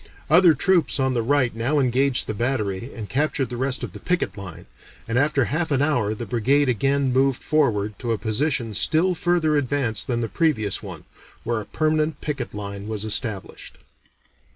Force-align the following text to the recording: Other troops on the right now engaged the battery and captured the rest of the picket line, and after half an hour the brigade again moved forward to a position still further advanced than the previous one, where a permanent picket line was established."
Other 0.31 0.55
troops 0.55 0.99
on 0.99 1.13
the 1.13 1.21
right 1.21 1.55
now 1.55 1.77
engaged 1.77 2.25
the 2.25 2.33
battery 2.33 2.91
and 2.91 3.07
captured 3.07 3.51
the 3.51 3.55
rest 3.55 3.83
of 3.83 3.93
the 3.93 3.99
picket 3.99 4.35
line, 4.35 4.65
and 5.07 5.15
after 5.15 5.45
half 5.45 5.69
an 5.69 5.83
hour 5.83 6.15
the 6.15 6.25
brigade 6.25 6.67
again 6.67 7.13
moved 7.13 7.43
forward 7.43 7.99
to 7.99 8.11
a 8.11 8.17
position 8.17 8.73
still 8.73 9.13
further 9.13 9.57
advanced 9.57 10.07
than 10.07 10.21
the 10.21 10.27
previous 10.27 10.81
one, 10.81 11.03
where 11.43 11.61
a 11.61 11.65
permanent 11.67 12.19
picket 12.19 12.55
line 12.55 12.87
was 12.87 13.05
established." 13.05 13.77